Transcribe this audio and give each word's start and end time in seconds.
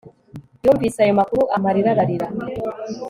Yumvise 0.63 0.97
ayo 1.01 1.13
makuru 1.19 1.43
amarira 1.55 1.89
ararira 1.93 2.27